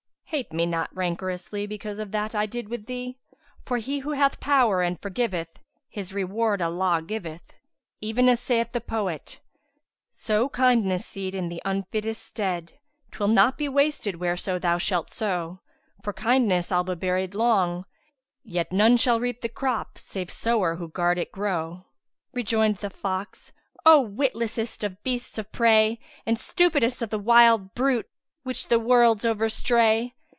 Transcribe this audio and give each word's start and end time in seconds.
Hate 0.33 0.53
me 0.53 0.65
not 0.65 0.95
rancorously 0.95 1.67
because 1.67 1.99
of 1.99 2.11
that 2.13 2.33
I 2.33 2.45
did 2.45 2.69
with 2.69 2.85
thee; 2.85 3.17
for 3.65 3.75
he 3.79 3.99
who 3.99 4.11
hath 4.13 4.39
power 4.39 4.81
and 4.81 4.97
forgiveth, 4.97 5.59
his 5.89 6.13
reward 6.13 6.61
Allah 6.61 7.01
giveth; 7.05 7.55
even 7.99 8.29
as 8.29 8.39
saith 8.39 8.71
the 8.71 8.79
poet, 8.79 9.41
'Sow 10.09 10.47
kindness 10.47 11.05
seed 11.05 11.35
in 11.35 11.49
the 11.49 11.61
unfittest 11.65 12.23
stead; 12.23 12.71
* 12.91 13.11
'Twill 13.11 13.27
not 13.27 13.57
be 13.57 13.67
wasted 13.67 14.21
whereso 14.21 14.57
thou 14.57 14.77
shalt 14.77 15.11
sow: 15.11 15.59
For 16.01 16.13
kindness 16.13 16.71
albe 16.71 16.97
buried 16.97 17.35
long, 17.35 17.83
yet 18.41 18.71
none 18.71 18.95
* 18.95 18.95
Shall 18.95 19.19
reap 19.19 19.41
the 19.41 19.49
crop 19.49 19.97
save 19.97 20.31
sower 20.31 20.75
who 20.77 20.87
garred 20.87 21.17
it 21.17 21.33
grow.'" 21.33 21.87
Rejoined 22.31 22.77
the 22.77 22.89
fox, 22.89 23.51
"O 23.85 23.99
witlessest 24.01 24.85
of 24.85 25.03
beasts 25.03 25.37
of 25.37 25.51
prey 25.51 25.99
and 26.25 26.39
stupidest 26.39 27.01
of 27.01 27.09
the 27.09 27.19
wild 27.19 27.75
brutes 27.75 28.07
which 28.43 28.69
the 28.69 28.79
wolds 28.79 29.25
overstray! 29.25 30.13